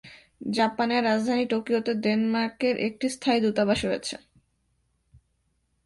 [0.51, 4.15] জাপানের রাজধানী টোকিওতে ডেনমার্কের একটি স্থায়ী দূতাবাস রয়েছে।